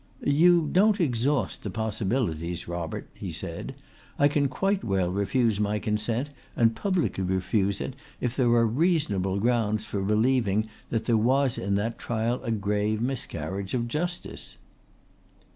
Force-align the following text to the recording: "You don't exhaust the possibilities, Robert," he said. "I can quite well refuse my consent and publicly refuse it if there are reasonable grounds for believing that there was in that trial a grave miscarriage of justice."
"You 0.25 0.67
don't 0.71 0.99
exhaust 0.99 1.61
the 1.61 1.69
possibilities, 1.69 2.67
Robert," 2.67 3.07
he 3.13 3.31
said. 3.31 3.75
"I 4.17 4.27
can 4.29 4.47
quite 4.47 4.83
well 4.83 5.11
refuse 5.11 5.59
my 5.59 5.77
consent 5.77 6.31
and 6.55 6.75
publicly 6.75 7.23
refuse 7.23 7.79
it 7.79 7.95
if 8.19 8.35
there 8.35 8.49
are 8.49 8.65
reasonable 8.65 9.39
grounds 9.39 9.85
for 9.85 10.01
believing 10.01 10.65
that 10.89 11.05
there 11.05 11.17
was 11.17 11.59
in 11.59 11.75
that 11.75 11.99
trial 11.99 12.41
a 12.43 12.49
grave 12.49 12.99
miscarriage 12.99 13.75
of 13.75 13.87
justice." 13.87 14.57